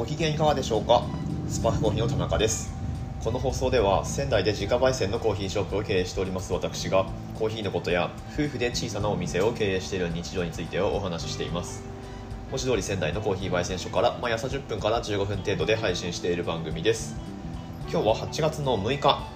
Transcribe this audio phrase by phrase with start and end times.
[0.00, 1.02] ご機嫌いかがでしょうか？
[1.46, 2.72] スパークコーヒーの田中です。
[3.22, 7.04] この放送では仙台で自家焙煎のコーヒーショップを経営しております私が
[7.38, 11.82] コーヒーのことや夫婦で小さなお店を経営している日常についてをお話ししています。
[12.48, 17.14] 文字通り仙台のコーヒー焙煎所から毎朝10分から15分程度で配信している番組です。
[17.90, 19.28] 今日は8月の6日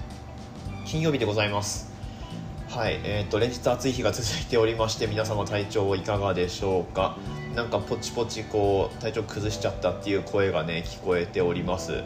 [0.87, 1.93] 金曜日でございます。
[2.71, 7.19] はいえーと、連日暑い日が続いておりまして皆様体調いかがでしょうか？
[7.55, 12.03] なんかポチポチこう体調崩しちゃったっていう声がね聞こえております。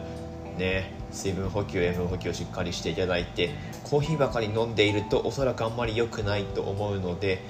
[0.57, 0.99] ね。
[1.11, 3.49] 水分補給塩分補給をしっかりしていただいて
[3.83, 7.41] コーヒーばかり飲んでいるとおそらくあんまり良くないと思うので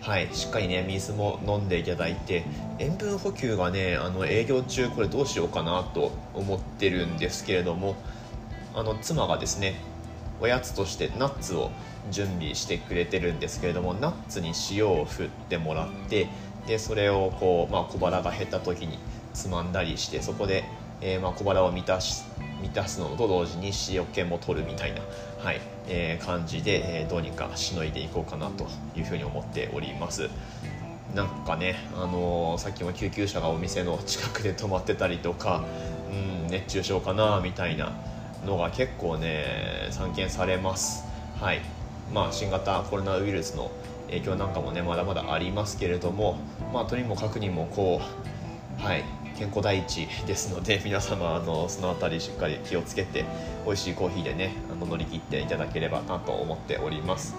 [0.00, 2.44] はいしっかりね水も飲んでいただいて
[2.78, 7.96] 塩分補給がねあの営業中これどうしようかなと思ってるんですけれども
[8.74, 9.74] あの妻がですね
[10.40, 11.70] おやつとしてナッツを
[12.10, 16.28] 準備してくれてるんですけれどもナッツに塩を振ってもらって
[16.66, 18.98] でそれをこう、まあ、小腹が減った時に
[19.34, 20.64] つまんだりしてそこで、
[21.00, 22.22] えー、まあ小腹を満たし
[22.60, 25.00] 満たすのと同時に塩気も取るみたいな、
[25.42, 30.30] はいえー、感じで、えー、どうにかしのいでいこうかなというふうに思っております。
[31.14, 35.64] なんかね、あのー、さっきも救急車がお店の近くで止まってたりとか、
[36.10, 37.92] うん、熱中症かなみたいな
[38.46, 41.04] のが結構ね散見されます。
[41.38, 41.60] はい。
[42.14, 43.70] まあ新型コロナウイルスの
[44.12, 46.38] 影響なんかもねまだまだありますけれども
[46.72, 48.00] まあとにもかくにもこ
[48.78, 49.04] うはい
[49.38, 53.24] 健康第一ですので 皆様あのその辺りしっかり気をつけて
[53.64, 57.34] 美味しいコーヒーでねあの乗り切っていただければなと思っております。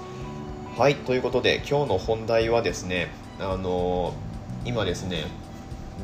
[0.77, 4.13] はいということで今日の本題はですねあの
[4.66, 5.25] 今ですね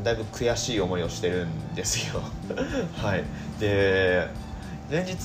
[0.04, 2.22] だいぶ悔しい思いをしてるんですよ。
[3.02, 3.24] はい。
[3.60, 4.28] で
[4.92, 5.18] 連日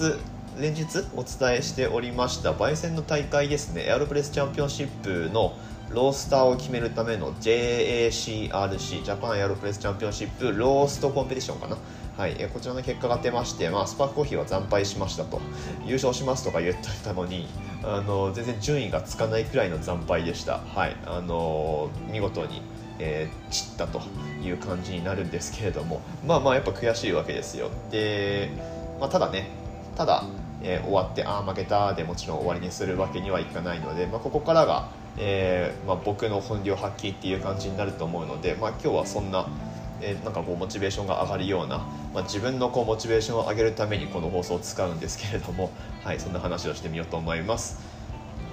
[0.58, 0.84] 連日
[1.16, 3.86] お伝えしておりました焙煎の大会ですね。
[3.86, 5.56] エアロプレスチャンピオンシップの
[5.90, 11.76] ロースターを決めるための JACRC ジャパンエアロプレスチャンピオンシップローストコンペティションかな。
[12.16, 15.40] はい、えこちらの結果が出まして、まあ、スパークコーヒーは惨敗しましたと。
[15.84, 17.48] 優勝しますとか言ってたのに
[17.82, 20.96] あの全然順位がつかないくらいの惨敗でした、はい。
[21.06, 22.62] あの見事に、
[23.00, 24.00] えー、散ったと
[24.40, 26.00] いう感じになるんですけれども。
[26.24, 27.70] まあまあやっぱ悔しいわけですよ。
[27.90, 28.50] で
[29.00, 29.64] まあ、ただね
[29.96, 30.24] ただ、
[30.64, 39.46] えー、終わってああ負けたでもちろん終わりにするわけにはいかないので、まあ、ここからが、えーまあ、僕の本領発揮っていう感じになると思うので、まあ、今日はそんな
[40.00, 41.78] えー、なんかこうモチベーションが上がるような、
[42.12, 45.70] まあ、自分のこうモチベーションを上げるためにこの放送を使うんですけれども、
[46.04, 47.80] はい、そんな話をしてみようと思います。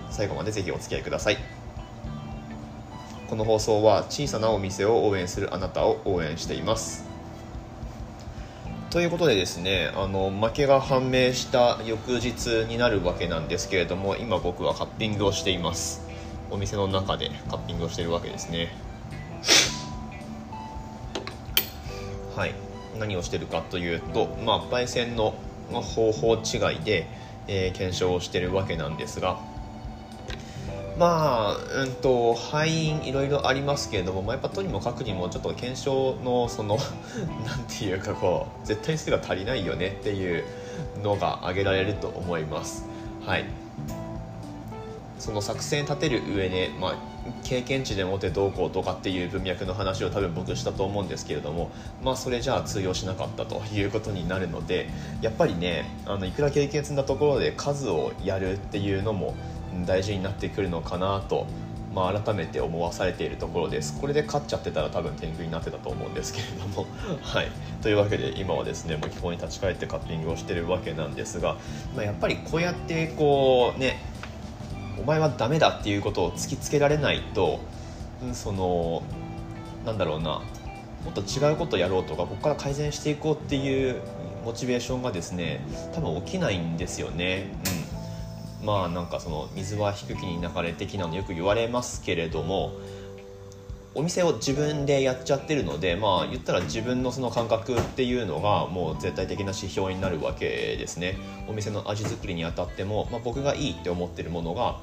[0.10, 1.38] 最後までぜひお付き合いください。
[3.30, 7.11] この放送は小さなお店を応援するあなたを応援しています。
[8.92, 16.06] ということでですねあの負けが判明した翌日になるわけなんですけれども今僕はカッピングをしています。
[16.50, 18.68] お店の中でカッピングをしてるわけですね。
[22.36, 22.54] はい。
[23.00, 25.36] 何をしてるかというとまあ焙煎の
[25.72, 27.08] 方法違いで、
[27.48, 29.40] えー、検証をしてるわけなんですが
[31.02, 36.78] まあ、うんと、敗因いろいろありますけれども、まあ、やっぱとにもかくにもちょっと検証のその
[37.44, 40.44] なんていうかこう絶対数が足りないよねっていう
[41.02, 42.86] のが挙げられると思います。
[43.26, 43.46] はい。
[45.18, 46.96] その作戦立てる上で、まあ、
[47.44, 51.72] 経験値でもってどうこうとかっていう文脈の話を多分僕したと思うんですけれども、
[52.04, 54.88] まあ、それじゃあ通用しなかったということになるので
[55.22, 59.36] やっぱりねあのいくら経験積んだところで数をやるっていうのも
[59.86, 61.48] 大事になってくるのかなと、
[61.94, 64.00] まあ、改めて思わされているところです。
[64.00, 66.86] これで勝っちゃってたら多分天狗になってたと思うんですけれども。
[67.22, 67.48] はい。
[67.82, 71.58] というわけで今はですねもう基本に立ち返ってカッピングをしてるわけなんですが、
[71.96, 74.00] まあ、やっぱりこうやってこうね
[75.00, 77.60] お前はダメだっていうことを突きつけられないと
[78.34, 79.02] その
[79.86, 80.42] なんだろうな
[81.04, 84.02] もっと違うことやろうとかここから改善していこうっていう
[84.46, 87.48] モチベーションがですね多分起きないんですよね。
[87.66, 87.91] うん。
[88.64, 92.74] まあなんかその水は低きに流れ的なのよく言われますけれども
[93.94, 100.46] お店を自分でやっちゃってるのでまあ言ったら自分のその感覚っていうのがもう絶対的な指標になるわけ
[100.78, 101.18] ですね。
[101.48, 104.80] お店の味作りにあたっても、まあ、僕がいいって思ってるものが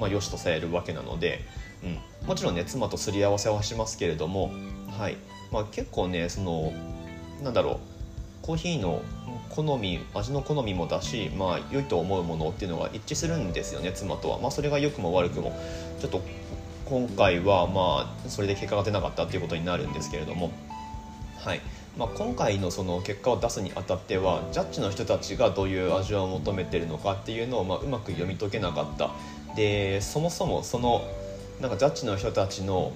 [0.00, 1.44] まあ、良しとされるわけなので、
[1.84, 4.50] うん、もちろんね妻とすり合わせはしますけれども、
[4.98, 5.16] はい。
[5.52, 6.72] まあ、結構ねその
[7.42, 7.89] なんだろう。
[8.50, 9.00] コーヒーの
[9.50, 15.56] 好み味の好みもだし、まあ、良いと思うものっていうのが一致するんですよね妻とは、まあ、それが良くも悪くも。
[16.00, 16.20] ちょっと
[16.84, 20.50] 今回はまあそれで結果が出なかったっていうことになるんですけれども。
[21.38, 21.60] はい。
[21.96, 29.12] まあ、今回のその結果を出すにあたってはジャッジの人たちがどういう味を求めてるのかっていうのをまあうまく読み解けなかった。
[29.54, 31.04] でそもそもその
[31.60, 32.90] なんかジャッジの人たちの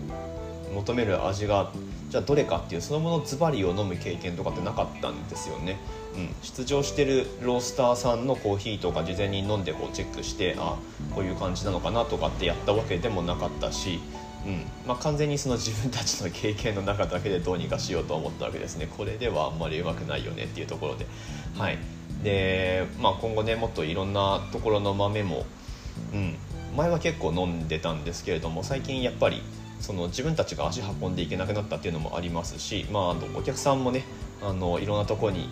[0.74, 1.70] 求める味が
[2.10, 5.78] じゃあどれかっていうそのものズバリを飲む経験とかってなかったんですよね。
[6.16, 10.76] うん、出場してるロースターさんのコーヒーとか事前に飲んでこうチェックしてあ
[11.14, 13.98] こういう感じなのかなとかってやったわけでもなかったし、
[14.46, 14.66] うん。
[14.86, 18.88] まあ、完全にその自分たちの経験の中だけでどうにかしようと思ったわけですね。
[18.96, 21.06] これではあんまりうまくないよねっていうところで,、
[21.58, 21.78] はい。
[22.22, 25.44] でまあ、今後ねもっといろんなところの豆も、
[26.12, 26.36] うん、
[26.76, 29.42] 前は結構飲んでたんですけれども最近やっぱり
[29.84, 34.04] その自分たちが足運んでいけなくなったっていうのもありますし、まあ、あのお客さんもね
[34.42, 35.50] あのいろんなとこに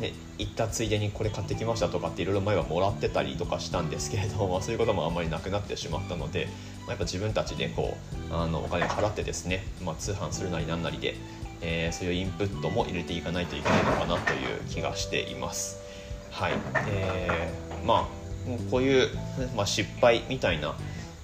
[0.00, 6.48] ね、行ったついでにこれ買ってきましたとかっていろいろ前はもらってたりとかしたんですけれども、 そういうこともあんまりなくなってしまったので、
[6.80, 7.96] まあ、やっぱ自分たちでこ
[8.30, 11.14] うあのお金を払ってですね、まあ、通販するなりなんなりで、
[11.60, 15.78] えー、そういうインプットも入れていかないといけないのかなという気がしています。
[16.32, 16.54] はい
[16.88, 18.24] えー、まあ
[18.68, 19.08] こういう、
[19.54, 20.74] まあ、失敗みたいな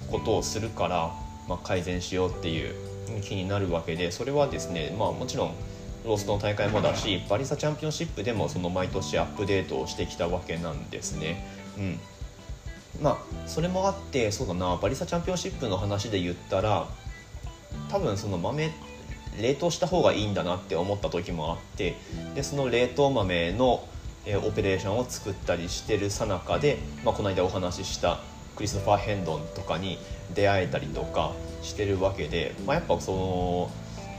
[0.09, 1.11] ことをするから、
[1.51, 2.73] まあ、改善しようっていう
[3.21, 5.55] 気になるわけでそれはですね、まあ、もちろん
[6.05, 11.45] ローストの大会もだしバリサチャンピオンシップでもその毎年アップデートをしてきたわけなんですね。
[11.77, 11.99] うん
[13.01, 16.87] まあそれもあってそうだなバリサチャンピオンシップの話で言ったら
[17.89, 18.71] 多分その豆
[19.39, 21.95] 冷凍した方がいいんだなって思った時もあって
[22.35, 23.87] でその冷凍豆の、
[24.25, 28.19] えオペレーションを作ったりしてるさなかで、まあ、この間お話しした
[28.55, 29.97] クリストファー・ヘンドンとかに
[30.33, 33.71] 出会えたりとかしてるわけで、まあ、やっぱその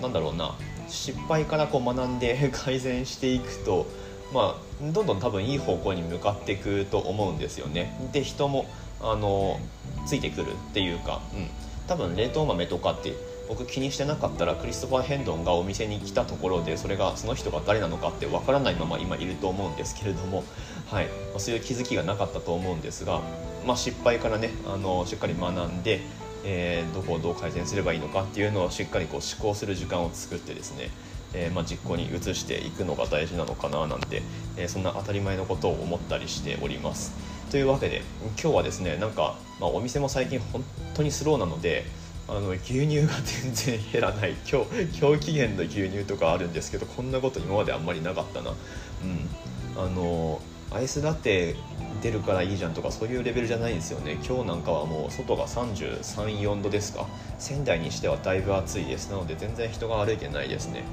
[0.03, 0.55] なんだろうな
[0.89, 3.87] 失敗からこう学んで 改善していくと、
[4.33, 7.97] まあ、どんどん多分いい方向に向かっていくと思うんですよね。
[8.13, 8.67] で人も
[9.01, 9.59] あの
[10.07, 11.49] ついてくるっていうか、うん、
[11.87, 13.15] 多分冷凍豆とかって
[13.53, 20.43] 僕気にしてなかったらクリストファー・ヘンドンがお店に来たところでそれがその人が誰なのかってわからないまま今いると思うんですけれども、
[20.87, 23.21] はいま、そういう気づきがなかったと思うんですが、
[23.67, 26.01] まあ、失敗からねあのしっかり学んで
[26.45, 30.91] えー、どこをどう改善すればいいのかっていうのをしっかりこう思考する時間を作ってですね、
[31.35, 34.23] えー、まあ、実行に移していくのが大事なのかななんて、
[34.57, 37.13] えー、そんな当たり前のことを思ったりしております。
[37.53, 38.03] というわけで
[38.43, 40.65] 今日はですねなんか、まあ、お店も最近本
[40.95, 41.85] 当にスローなので
[42.29, 43.09] あの牛乳が
[43.43, 44.35] 全然減らない。
[44.51, 48.51] 今日今日期限の牛乳とかあるんですけどこんなこと今まであんまりなかったな。
[48.51, 49.29] うん。
[49.77, 50.41] あの
[50.71, 51.57] アイスラテ
[52.03, 54.19] 出るからいいじゃんとかそういうレベルじゃないんですよね。
[54.27, 57.07] 今日なんかはもう外が334度ですか。
[57.39, 59.11] 仙台にしてはだいぶ暑いです。
[59.11, 60.85] なので全然人が歩いてないですね。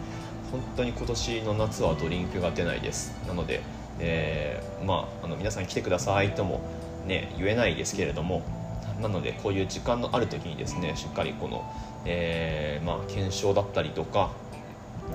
[0.51, 3.13] 本当に今年の夏はドリンクが出ないです。
[3.27, 3.61] なので、
[3.99, 6.61] えー、まああの皆さん来てくださいとも
[7.05, 8.43] ね言えないですけれども
[9.01, 11.63] なのでこういう時間のある時にですねしっかりこの、
[12.05, 14.31] えー、まあ、検証だったりとか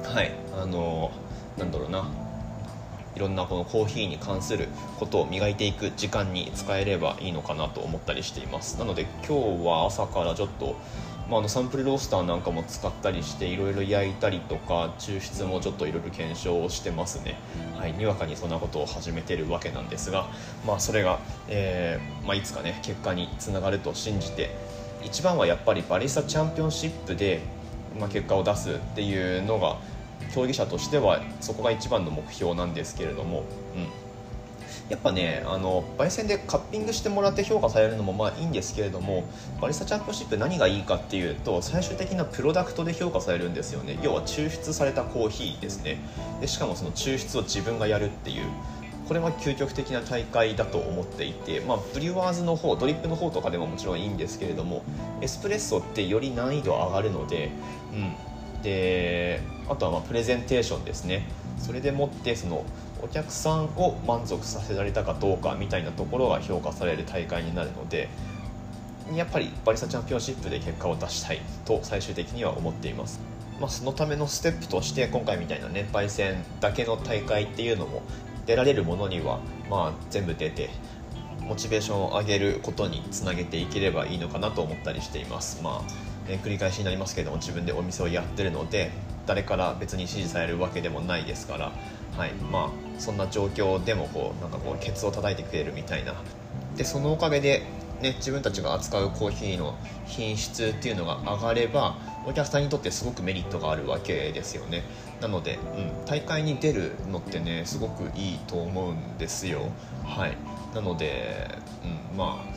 [0.02, 1.12] はいあの
[1.58, 2.08] なんだろうな
[3.14, 8.78] いろんなこのコーヒーに関することを磨いていく時間に使えればいいのかなと思ったりしています。
[8.78, 10.74] なので今日は朝からちょっと、
[11.28, 17.36] まあ、あのサンプルロースターなんかも使ったりしていろいろ焼いたりとか抽出もちょっといろいろ検証をしてますね。
[17.76, 20.26] はいにわかにそんなことを始めてるわけなんですが
[20.66, 21.18] まあそれが、
[21.48, 24.50] えー、まあ、いつかね結果につながると信じて
[25.02, 27.40] 一番はやっぱりバリスタチャンピオンシップで、
[27.98, 29.76] まあ、結果を出すっていうのが
[30.34, 33.44] 競技者としてはそこが一番の目標なんですけれども、
[33.76, 34.03] うん、
[34.90, 39.24] やっぱねあの焙煎でカッピングしてもらって評価されるのもまあいいんですけれども
[39.60, 43.98] バリスタチャンピオンシップ何がいいかっていうと最終的なプロダクトで評価されるんですよね。
[44.02, 45.98] 要は抽出されたコーヒーですね。
[46.40, 48.44] でしかもその抽出を自分がやるっていう
[49.08, 54.82] これは究極的な大会だと思っていて、まあ、ブリュワーズの方ドリップの方とかでももちろんいいんですけれども
[55.20, 57.50] エスプレッソってより難易度上がるので、
[57.92, 61.26] うん、であとはまプレゼンテーションですね。
[61.58, 62.64] それでもってその
[63.04, 68.08] お客さんを満足させられたかどうかみたいなところが評価される大会になるので
[69.14, 73.20] やっぱりバリスタチャンピオンシップで結果を出したいと最終的には思っています、
[73.60, 78.00] まあ、そのためのステップとして今回みたいな年配戦だけの大会っていうのも
[78.46, 80.70] 出られるものにはまあ全部出て
[81.40, 85.62] モチベーションを上げることにつなげていければいいのかなと思ったりしています。
[85.62, 88.90] まあえ、繰り返しになりますけれども自分でお店をやってるので
[89.26, 91.72] 誰から別に指示されるわけでもないですから、
[92.16, 96.14] はいまあ、そんな状況でもこうなんかこうケツを叩いてくれるみたいな。
[96.76, 97.62] でそのおかげで、
[98.00, 99.76] ね、自分たちが扱うコーヒーの
[100.06, 104.82] 品質っていうのが上がればお客さんにとってすごくメリットがあるわけですよね。
[105.20, 109.70] なので、うん、大会に出るのってねすごくいいと思うんですよ。
[110.04, 110.36] はい。
[110.74, 111.48] なので、
[112.12, 112.53] うん、まあ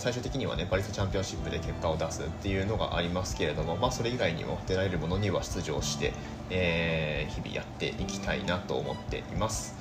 [0.00, 6.14] 最終的にはねパリスチャンピオンシップで結果を出すっていうのがありますけれども、まあ、それ以外にも出られるものには出場して、
[6.48, 9.76] えー、日々やっていきたいなと思っています。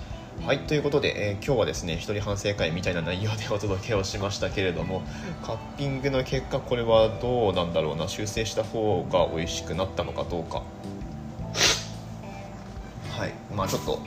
[0.46, 5.02] はいということで、えー、今日はですね一人反省会みたいな内容でお届けをしましたけれども
[5.44, 10.64] カッピングの結果これはどうなんだろうな修正した方が美味しくなったのかどうか
[13.18, 14.00] はいまあちょっと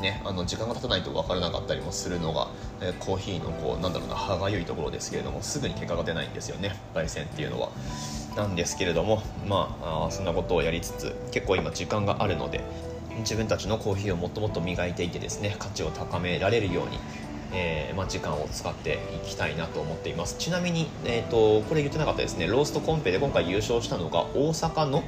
[0.00, 2.48] ね、あの時間が経たないと分からなかったりもするのが、
[2.80, 7.70] えー、コーヒーのこうなんだろうな歯がゆいところですけれどもすぐに結果が出ないんですよね焙煎っていうのは。
[8.36, 12.60] なんですけれどもまあそんなことをやりつつ結構今時間があるので
[13.20, 16.98] 自分たちのコーヒーをもっともっと磨いていてですね価値を高められるように
[17.52, 20.36] えー、まあ、時間を使っていきたいなと思っています。
[20.36, 25.04] ちなみに、えーと、これ言ってなかったですねローストコンペで今回優勝したのが大阪の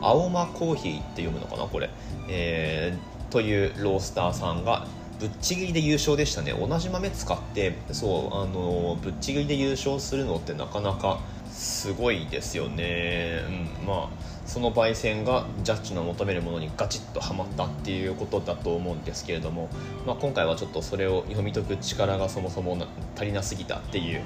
[0.00, 1.90] 青間コーヒーって読むのかなこれ、
[2.28, 2.96] え、
[3.30, 4.86] というロースターさんが
[5.18, 6.52] ぶっちぎりで優勝でしたね。
[6.52, 11.20] 同じ豆使ってそうあのぶっちぎりで優勝するのってなかなか
[11.50, 13.40] すごいですよね、
[13.80, 14.08] うん、まあ
[14.46, 19.68] その焙煎がジャッジの求めるものにガチッとはまったっていうことだと思うんですけれども、
[20.06, 22.78] まあ、今回はちょっとそれを読み解く力がそもそも
[23.16, 24.22] 足りなすぎたっていう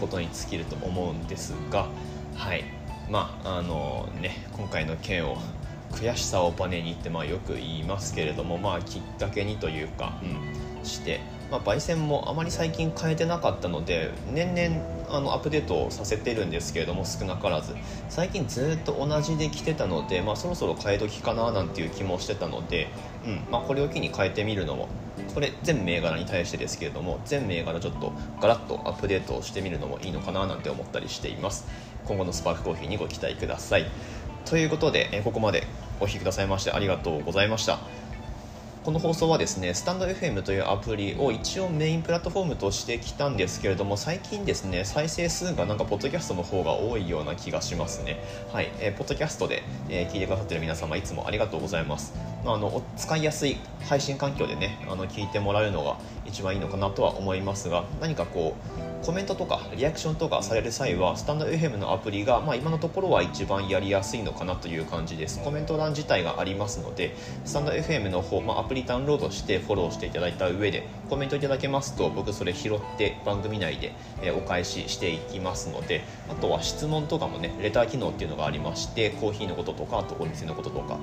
[0.00, 1.88] ことに尽きると思うんですが
[2.34, 2.64] はい。
[3.10, 5.38] まああのね今回の件を
[5.96, 17.74] 悔しさをバネにってまあよく言いますけれどもまあきっかけにというか、うん、してまあ、焙煎もあまり最近変えてなかったので年々あのアップデートをさせてるんですけれども少なからず。
[18.08, 22.88] 最近ずっと同じで来てたので、まあ、そろそろ変え時かななんていう気もしてたので、
[23.24, 24.88] うんまあ、これを機に変えてみるのも
[25.34, 31.68] これ全銘柄に対してですけれども全銘柄ちょっとガラッとアップデートをしてみるのもいいのかななんて思ったりしています。
[32.06, 33.86] 今後のスパークコーヒーにご期待ください。
[34.44, 35.66] ということでここまで
[36.00, 37.78] お聴きくださいましてありがとうございました。
[38.86, 48.22] この放送はですねスタンド FM というアプリを一応メインプラットフォームとしてきたんですけれども最近ですね再生数がなんかポッドキャストの方が多いような気がしますね。
[48.52, 52.14] はい、えー、ポッドキャストで、えー、聞いてくださってる皆様いつもありがとうございます。
[52.44, 53.56] あの使いやすい
[53.88, 65.40] 配信環境でねあの聞いてもらうのが一番いいのかなとは思いますが何かこうコメントとかリアクションとかされる際はスタンド FM のアプリが、まあ、今のところは一番やりやすいのかなという感じです。
[65.42, 73.94] コメント欄自体がありますのでスタンド FM の方、まあ、アプリダウンロードしてフォローしていただいた上でコメントいただけますと僕それ拾って番組内で、
[74.32, 80.98] お返ししていきますのであとは質問とかもねレター機能っていうのがありましてコーヒーのこととかあとお店のこととか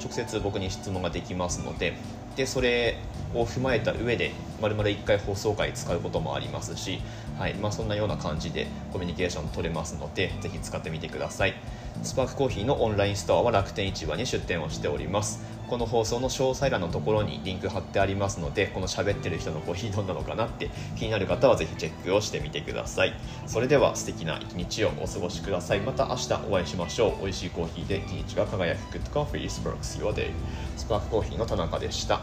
[0.00, 1.96] 直接僕に質問ができますので
[2.38, 2.96] でそれ
[3.34, 4.30] を踏まえた上で
[4.62, 7.00] 丸々1回放送回使うこともありますし、
[7.36, 11.54] はいまあ、そんなような感じでコミュニケーション取れますのでぜひ使ってみてください。
[12.02, 15.40] スパークコーヒーのオンラインストアは楽天市場に出店をしております。
[15.68, 23.12] この放送の詳細欄のところにリンク貼ってありますのでこの喋ってる人のコーヒーどんなのかなって気になる方はぜひチェックをしてみてください。
[23.46, 25.80] それでは素敵な一日をお過ごしください。
[25.80, 27.22] また明日お会いしましょう。
[27.22, 30.30] 美味しいコーヒーで一日が輝く Good Coffee Sparks Your Day
[30.78, 32.20] スパークコーヒーの田中でした。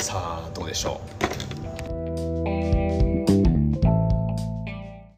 [0.00, 1.37] さあどうでしょう。